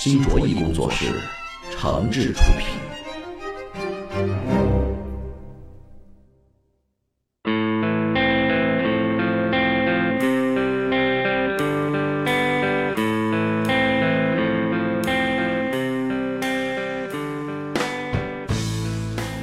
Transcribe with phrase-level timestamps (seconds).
[0.00, 1.06] 新卓艺工作室
[1.72, 2.68] 诚挚出品。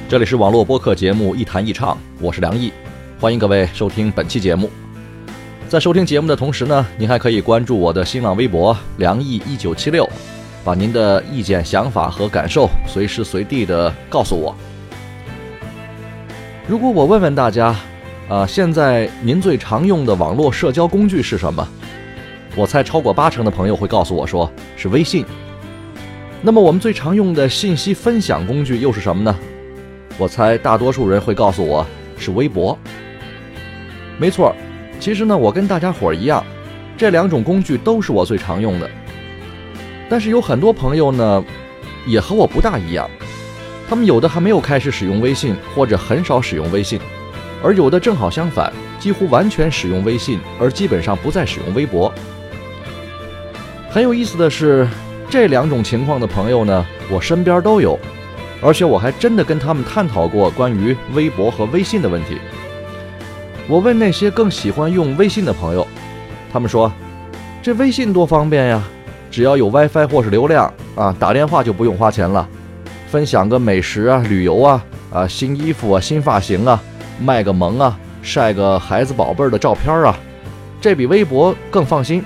[0.08, 2.72] 这里是网络播客节目《一弹一唱》，我是梁毅，
[3.20, 4.70] 欢迎各位收听本期节目。
[5.68, 10.08] 在收听节目的同时呢，您还可以关注我的新浪微博“梁毅一九七六”，
[10.66, 14.52] 把您的意见、想法和感受随时随地的告诉我。
[16.66, 17.72] 如果我问问大家，
[18.28, 21.64] 啊，现在您最常用的网络社交工具是什么？
[22.56, 25.24] 我猜超过八成的朋友会告诉我说是微信。
[26.42, 29.38] 那么我们最常用的信息分享工具又是什么呢？
[30.18, 31.86] 我猜大多数人会告诉我
[32.18, 32.76] 是微博。
[34.18, 34.52] 没错。
[34.98, 36.44] 其实呢，我跟大家伙儿一样，
[36.96, 38.90] 这两种工具都是我最常用的。
[40.08, 41.44] 但是有很多朋友呢，
[42.06, 43.10] 也和我不大一样，
[43.88, 47.00] 他们有的还没有开始使用微信，或者很少使用微信，
[47.62, 52.12] 而有的正好相反，几乎完全使用微信，而基本上不再使用微博。
[53.90, 54.86] 很有意思的是，
[55.28, 57.98] 这两种情况的朋友呢，我身边都有，
[58.62, 62.38] 而且我还真的跟他们探讨过关于微博和微信的问题。
[63.68, 65.84] 我问那些更喜欢用微信的朋友，
[66.52, 66.92] 他们说
[67.60, 68.82] ：“这微信多方便呀，
[69.30, 72.48] 只要有 WiFi 或是流量啊，打电话就不用花钱了。
[73.08, 76.82] 分享个美食啊、旅游啊、啊新衣服啊、新发型啊，
[77.20, 80.16] 卖个萌啊，晒个孩子宝贝儿的照片啊，
[80.80, 82.24] 这比微博更放心。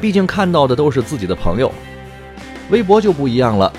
[0.00, 1.72] 毕竟看到的都是自己的朋友，
[2.70, 3.72] 微博就不一样了，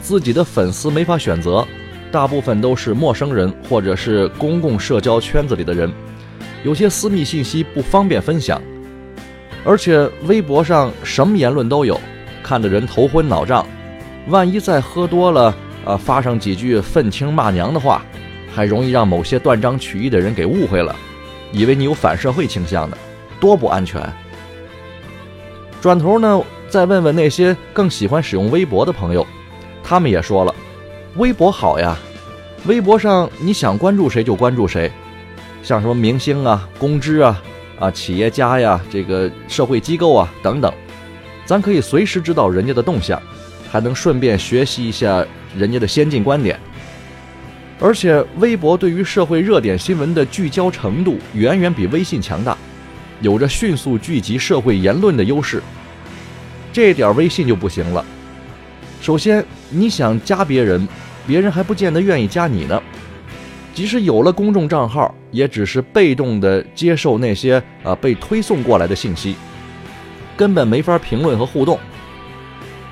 [0.00, 1.66] 自己的粉丝没法选择，
[2.10, 5.90] 大部分都是陌生人或者是公共社交圈子里的人。”
[6.64, 8.62] 有些私密信息不方便分享，
[9.64, 12.00] 而且微博上什么言论都有，
[12.42, 13.66] 看得人头昏脑胀。
[14.28, 18.04] 万一再喝多了，啊，发上几句愤青骂娘的话，
[18.54, 20.94] 还容易让某些断章取义的人给误会了，
[21.52, 22.96] 以为你有反社会倾向呢，
[23.40, 24.00] 多不安全。
[25.80, 29.26] 转头呢，再问问那些更喜欢使用微博的朋友，
[29.82, 30.54] 他们也说了，
[31.16, 31.96] 微博好呀，
[32.66, 34.90] 微博上你想关注谁就关注谁。
[35.64, 37.42] 像什么明星啊、公知啊、
[37.82, 40.72] 啊企业家呀、这个社会机构啊等等，
[41.44, 43.20] 咱可以随时知道人家的动向，
[43.68, 45.26] 还能顺便学习一下
[45.58, 46.56] 人家的先进观点。
[47.80, 52.56] 而且微博对于社会热点新闻的聚焦程度远远比微信强大，
[53.20, 55.60] 有着迅速聚集社会言论的优势。
[56.72, 58.04] 这点微信就不行了。
[59.00, 60.86] 首先，你想加别人，
[61.26, 62.80] 别人还不见得愿意加你呢。
[63.74, 69.34] 即使有了公众账号，也只是被动的接受那些啊被推送过来的信息，
[70.36, 71.78] 根本没法评论和互动。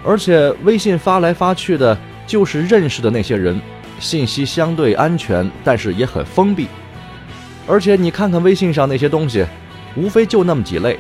[0.02, 1.96] 而且微信发来发去的，
[2.26, 3.60] 就是认识的那些人，
[3.98, 6.66] 信息相对安全，但是也很封闭。
[7.66, 9.44] 而且你看看微信上那些东西，
[9.94, 10.98] 无非就那么几类：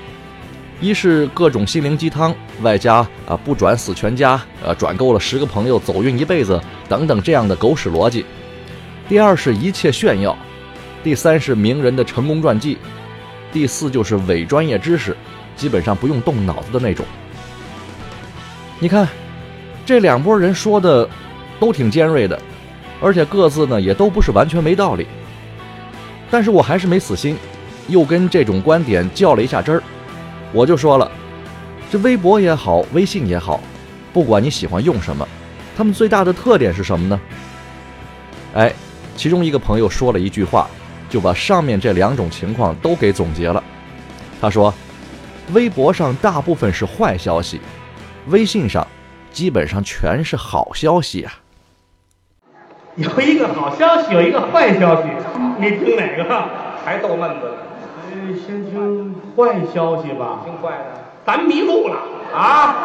[0.78, 2.96] 一是各种心灵鸡汤，外加
[3.26, 8.26] 啊不转死全家，呃转够了十个朋友走运一辈子等等这样的狗屎逻辑。
[9.10, 10.38] 第二是一切炫耀，
[11.02, 12.78] 第三是名人的成功传记，
[13.52, 15.16] 第四就是伪专业知识，
[15.56, 17.04] 基本上不用动脑子的那种。
[18.78, 19.08] 你看，
[19.84, 21.10] 这两拨人说的
[21.58, 22.40] 都挺尖锐的，
[23.00, 25.08] 而且各自呢也都不是完全没道理。
[26.30, 27.36] 但是我还是没死心，
[27.88, 29.82] 又跟这种观点较了一下真儿。
[30.52, 31.10] 我就说了，
[31.90, 33.60] 这微博也好，微信也好，
[34.12, 35.26] 不管你喜欢用什么，
[35.76, 37.20] 他们最大的特点是什么呢？
[39.10, 39.16] 哎。
[39.16, 40.66] 其中一个朋友说了一句话，
[41.08, 43.62] 就把上面这两种情况都给总结了。
[44.40, 44.72] 他说
[45.52, 47.60] ：“微博上大部分是坏消息，
[48.28, 48.86] 微信上
[49.30, 51.32] 基本上全是好消息啊。”
[52.96, 55.08] 有一个好消息，有一个坏消息，
[55.58, 56.44] 你听哪个？
[56.84, 57.52] 还逗闷子呢？
[58.10, 60.40] 呃，先听坏消息吧。
[60.44, 61.04] 听坏的。
[61.26, 61.96] 咱迷路了
[62.34, 62.76] 啊！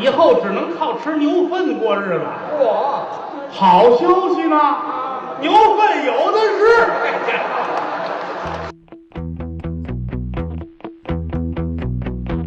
[0.00, 2.24] 以后只能靠吃牛粪过日子。
[2.58, 3.02] 嚯！
[3.50, 4.56] 好消息呢？
[5.40, 6.60] 牛粪有的是。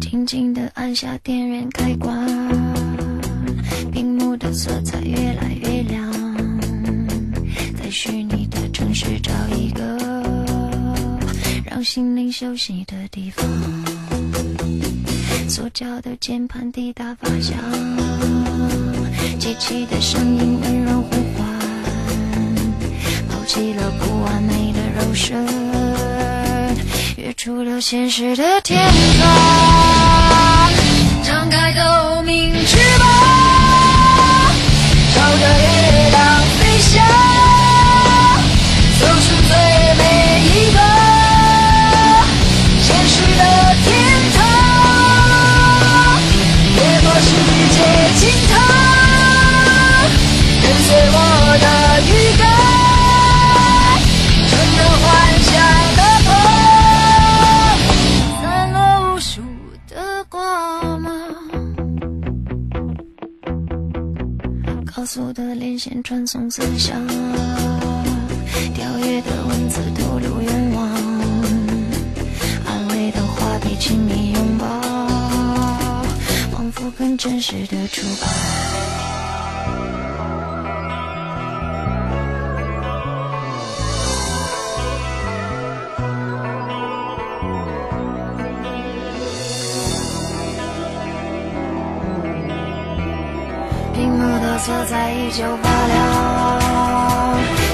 [0.00, 2.26] 听轻地按下电源开关，
[3.92, 6.12] 屏幕的色彩越来越亮，
[7.80, 9.82] 在虚拟的城市找一个
[11.64, 13.46] 让心灵休息的地方。
[15.48, 17.56] 塑胶的键盘滴答发响，
[19.38, 21.49] 机器的声音温柔呼唤，
[23.52, 25.44] 起了不完美的肉身，
[27.16, 28.80] 跃出了现实的天
[29.20, 30.70] 堂，
[31.24, 32.54] 张开透明
[66.50, 67.06] 思想，
[68.74, 70.88] 跳跃的文字透露愿望，
[72.66, 74.66] 安慰的话比亲密拥抱，
[76.50, 78.28] 仿佛更真实的触碰。
[93.94, 96.09] 屏幕的色彩依旧发亮，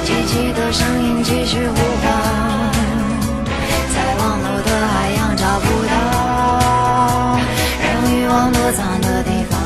[0.06, 2.06] 机器的声音继续呼唤，
[3.92, 5.92] 在网络的海洋找不到
[7.82, 9.58] 人欲望躲藏的地方，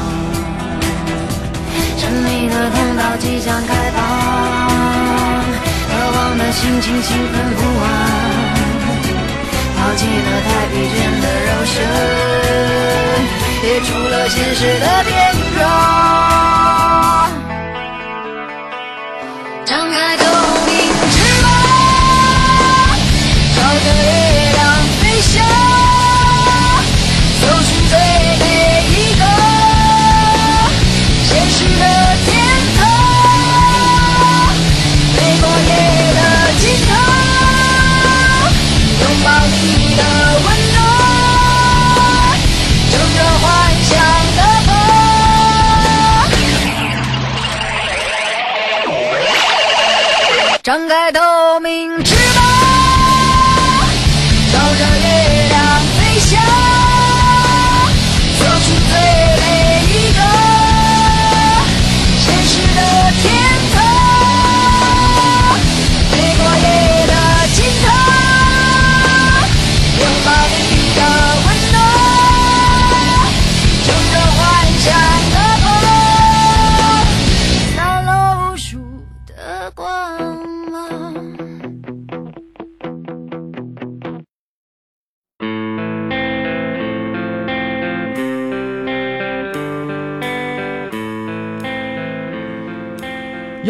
[1.98, 4.00] 神秘的通道即将开放，
[5.90, 7.86] 渴望的心情兴奋不安。
[9.76, 11.76] 抛弃了太疲倦的肉身，
[13.62, 15.29] 跃出了现实的天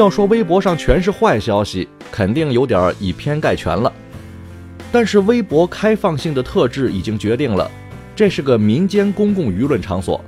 [0.01, 3.93] 要说微博上全是坏消息，肯定有点以偏概全了。
[4.91, 7.71] 但是微博开放性的特质已经决定了，
[8.17, 10.25] 这是个民间公共舆论场所，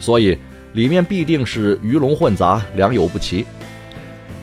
[0.00, 0.36] 所以
[0.72, 3.46] 里面必定是鱼龙混杂、良莠不齐。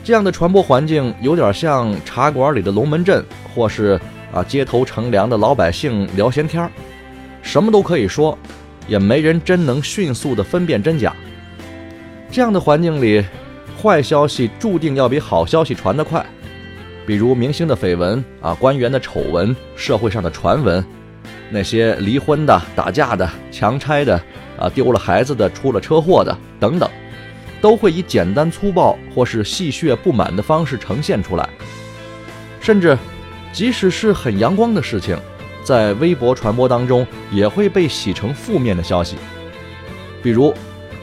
[0.02, 3.22] 这样的传播环境有点像茶馆里的龙门阵，
[3.54, 4.00] 或是
[4.32, 6.70] 啊街头乘凉的老百姓聊闲天儿，
[7.42, 8.36] 什么都可以说，
[8.88, 11.14] 也没人真能迅速的分辨真假。
[12.30, 13.22] 这样的环境里，
[13.82, 16.24] 坏消息注定要比好消息传得快。
[17.04, 20.84] 比如明星的绯闻啊，官员的丑闻，社会上的传闻，
[21.50, 24.14] 那些离婚的、打架的、强拆的，
[24.56, 26.88] 啊，丢了孩子的、出了车祸的等等，
[27.60, 31.48] 都会以简单粗暴或是戏谑不满的方式呈现出来。
[32.60, 32.96] 甚至，
[33.52, 35.18] 即使是很阳光的事情，
[35.64, 39.16] 在微博传播当中也会被洗成负面的消息。
[40.22, 40.54] 比如，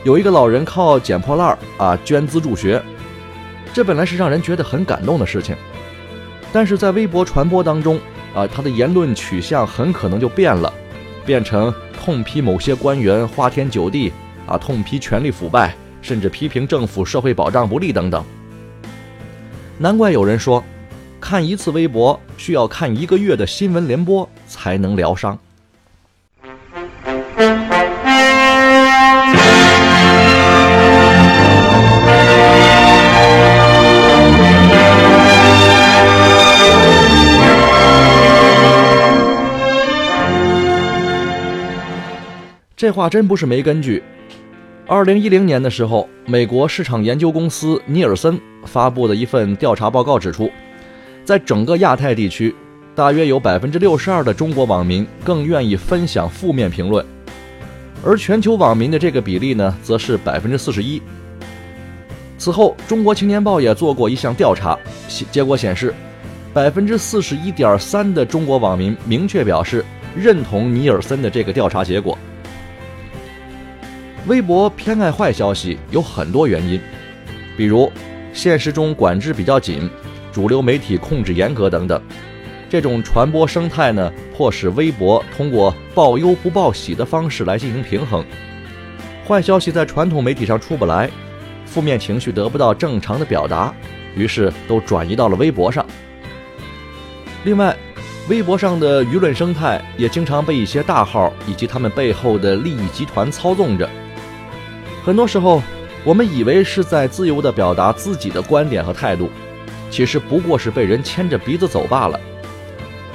[0.03, 2.81] 有一个老人靠捡破烂啊捐资助学，
[3.73, 5.55] 这本来是让人觉得很感动的事情。
[6.53, 7.99] 但是在微博传播当中，
[8.33, 10.73] 啊，他的言论取向很可能就变了，
[11.25, 14.11] 变成痛批某些官员花天酒地，
[14.47, 18.23] 啊，痛批权力腐败，甚至批评政府社会保障不力等等。
[19.77, 20.63] 难怪有人说，
[21.19, 25.37] 看一次微博需要看一个月的新闻联播才能疗伤。
[42.89, 44.01] 这话真不是没根据。
[44.87, 50.49] 二零一零年的时候，美国市场研究公司尼尔森发布的一份调查报告指出，
[51.23, 52.55] 在整个亚太地区，
[52.95, 57.05] 大约有百分之六十二的中国网民更愿意分享负面评论，
[58.03, 60.99] 而全球网民的这个比例呢，则是百分之四十一。
[62.39, 64.75] 此后，中国青年报也做过一项调查，
[65.29, 65.93] 结果显示，
[66.55, 69.85] 百分之四十一点三的中国网民明确表示
[70.17, 72.17] 认同尼尔森的这个调查结果。
[74.29, 76.79] 微博偏爱坏消息有很多原因，
[77.57, 77.91] 比如
[78.31, 79.89] 现实中管制比较紧，
[80.31, 81.99] 主流媒体控制严格等等。
[82.69, 88.23] 这种传播生态呢，迫使微博通过报忧不报喜的方式来进行平衡。
[89.27, 91.09] 坏消息在传统媒体上出不来，
[91.65, 93.73] 负面情绪得不到正常的表达，
[94.15, 95.83] 于是都转移到了微博上。
[97.45, 97.75] 另外，
[98.29, 103.89] 微博上的舆论生态也经常被一些大号以及他们背后的利益集团操纵着。
[105.03, 105.61] 很多时候，
[106.03, 109.29] 我们以为是在自由地表达自己的观点和态度，
[109.89, 112.19] 其实不过是被人牵着鼻子走罢了。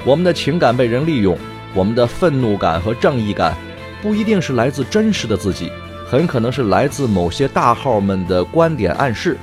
[0.05, 1.38] 我们的情感被人利用，
[1.75, 3.55] 我们的愤怒感和正义感，
[4.03, 5.71] 不一定是来自真实的自己，
[6.07, 9.37] 很可能是来自某些大号们的观点暗示。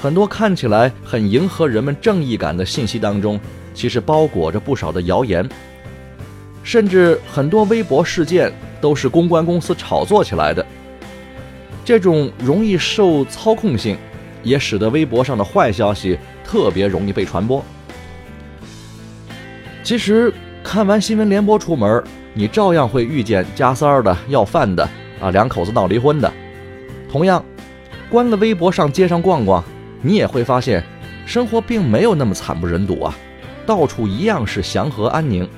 [0.00, 3.38] 很多看起来很迎合人们正义感的信息当中，
[3.74, 5.46] 其实包裹着不少的谣言，
[6.62, 10.64] 甚至很多微博事件都是公关公司炒作起来的。
[11.84, 13.96] 这种容易受操控性，
[14.42, 17.64] 也使得微博上的坏消息特别容易被传播。
[19.82, 20.32] 其实
[20.62, 22.02] 看完新闻联播出门，
[22.34, 24.88] 你照样会遇见加塞儿的、要饭的
[25.20, 26.32] 啊，两口子闹离婚的。
[27.10, 27.44] 同样，
[28.08, 29.64] 关了微博上街上逛逛，
[30.02, 30.84] 你也会发现，
[31.26, 33.16] 生活并没有那么惨不忍睹啊，
[33.66, 35.48] 到处一样是祥和安宁。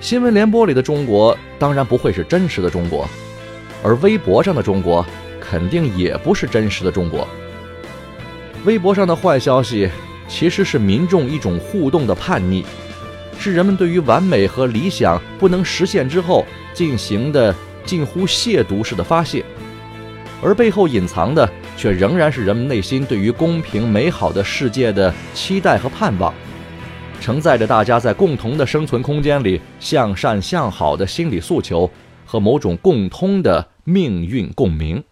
[0.00, 3.06] 新闻联播里的中国，当然不会是真实的中国。
[3.84, 5.04] 而微博上的中国，
[5.38, 7.28] 肯定也不是真实的中国。
[8.64, 9.90] 微博上的坏消息，
[10.26, 12.64] 其实是民众一种互动的叛逆，
[13.38, 19.44] 是人们对于完美和理想不能实现之后进行的近乎亵渎式的发泄，
[20.42, 26.32] 而背后隐藏的，却仍然是人们内心对于公平美好的世界的期待和盼望，
[27.20, 31.90] 承载着大家在共同的生存空间里向善向好的心理诉求
[32.34, 33.68] 和某种共通的。
[33.84, 35.04] 命运共鸣。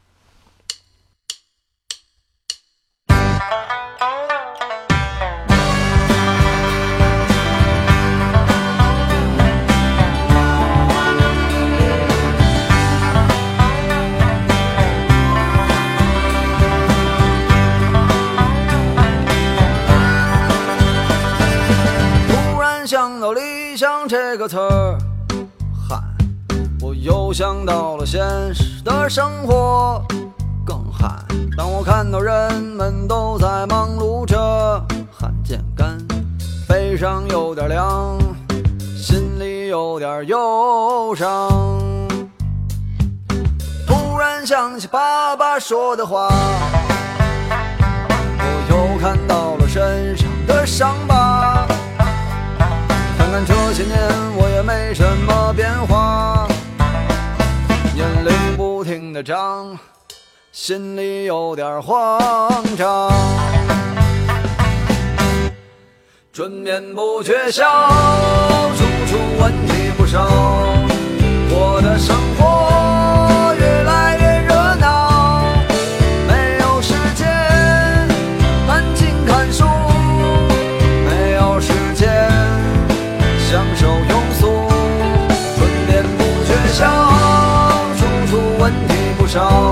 [22.27, 24.82] 突然想到“理想”这个词儿。
[27.33, 28.21] 又想到了现
[28.55, 30.05] 实的生活，
[30.67, 31.25] 更寒。
[31.57, 34.37] 当我看到人们都在忙碌着，
[35.11, 35.97] 汗渐干，
[36.69, 38.19] 背上有点凉，
[38.95, 41.49] 心里有点忧伤。
[43.87, 46.29] 突然想起爸爸说的话，
[48.41, 51.67] 我又看到了身上的伤疤。
[53.17, 53.97] 看看这些年，
[54.37, 56.42] 我也没什么变化。
[59.13, 59.79] 的长，
[60.53, 63.13] 心里有点慌张。
[66.33, 67.63] 春眠不觉晓，
[68.77, 70.27] 处处问题不少。
[71.51, 75.45] 我的生活越来越热闹，
[76.27, 77.29] 没有时间
[78.67, 79.65] 安静看书，
[81.05, 82.09] 没有时间
[83.51, 83.92] 享受
[89.33, 89.72] control.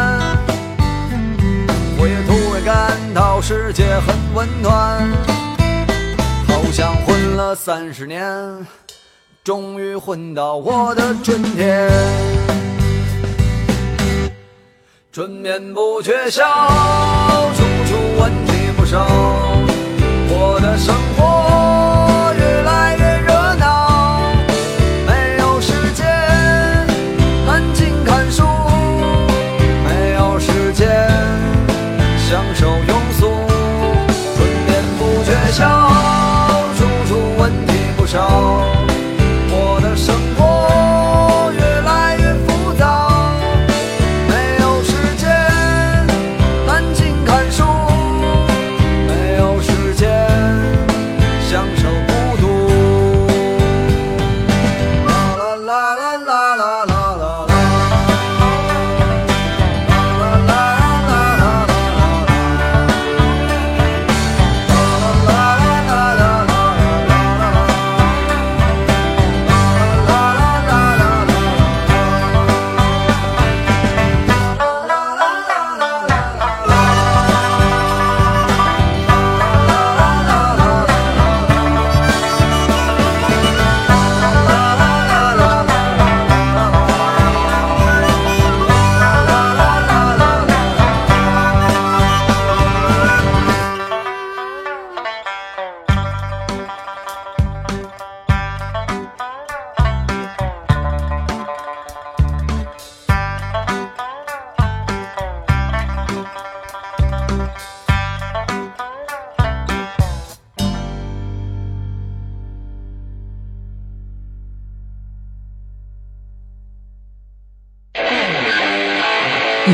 [3.13, 5.11] 到世界很温暖，
[6.47, 8.23] 好像混了三十年，
[9.43, 11.89] 终于混到我的春天。
[15.11, 16.45] 春眠不觉晓，
[17.53, 19.05] 处处问题不少，
[20.29, 20.95] 我的生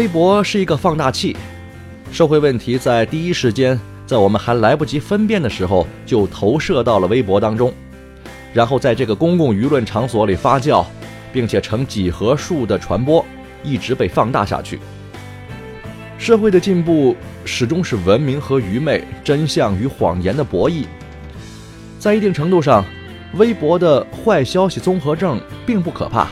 [0.00, 1.36] 微博是一个放大器，
[2.10, 7.70] 社会问题在第一时间，在我们还来不及分辨的时候，就投射到了微博当中，
[8.54, 10.82] 然后在这个公共舆论场所里发酵，
[11.34, 13.22] 并且呈几何数的传播，
[13.62, 14.80] 一直被放大下去。
[16.16, 20.86] 社会的进步始终是文明和愚昧、真相与谎言的博弈。
[21.98, 22.82] 在一定程度上，
[23.34, 26.28] 微博的坏消息综合症并不可怕，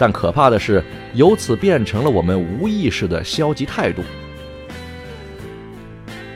[0.00, 0.82] 但可怕的是，
[1.12, 4.02] 由此变成了我们无意识的消极态度。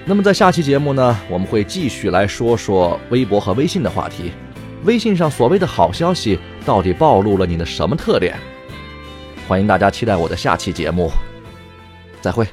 [0.04, 4.32] 那么在下期节目呢，我们会继续来说说微博和微信的话题。
[4.84, 8.36] 微信上所谓的好消息，到底暴露了你的什么特点？
[9.48, 11.10] 欢迎大家期待我的下期节目。
[12.20, 12.46] 再会。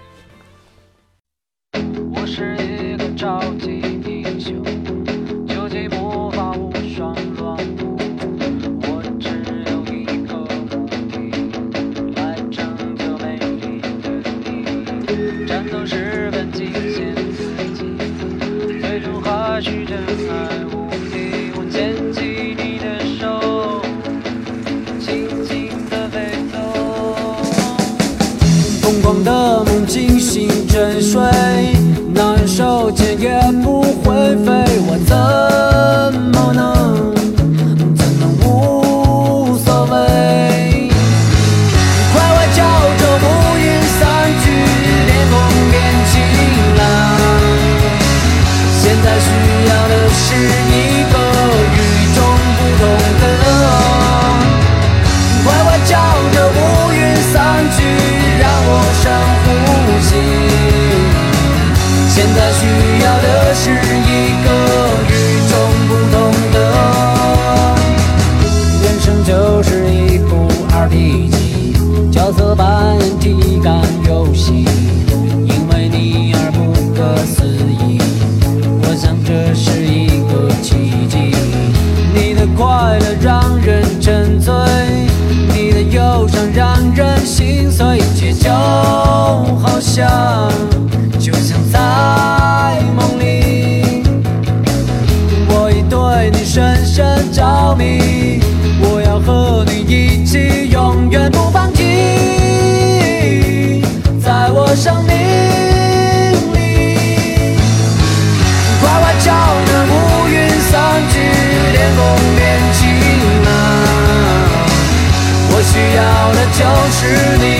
[116.90, 117.06] 是
[117.38, 117.51] 你，